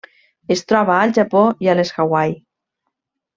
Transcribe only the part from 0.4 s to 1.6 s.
Es troba al Japó